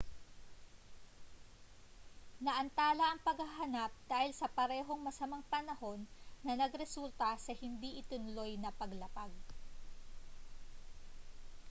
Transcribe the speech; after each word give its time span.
naantala 2.45 3.05
ang 3.07 3.19
paghahanap 3.27 3.91
dahil 4.11 4.31
sa 4.39 4.47
parehong 4.57 4.97
masamang 5.07 5.43
panahon 5.53 5.99
na 6.43 6.51
nagresulta 6.61 7.29
sa 7.45 7.53
hindi 7.61 7.89
itinuloy 8.01 8.51
ng 8.57 8.65
paglapag 8.81 9.29